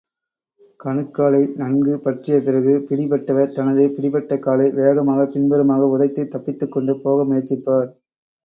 கணுக்காலை 0.79 1.41
நன்கு 1.55 1.99
பற்றிய 1.99 2.37
பிறகு, 2.39 2.73
பிடிபட்டவர் 2.87 3.51
தனது 3.51 3.85
பிடிபட்ட 3.91 4.39
காலை 4.39 4.67
வேகமாகப் 4.73 5.33
பின்புறமாக 5.33 5.91
உதைத்து, 5.95 6.25
தப்பித்துக்கொண்டு 6.27 6.95
போக 6.99 7.23
முயற்சிப்பார். 7.25 7.89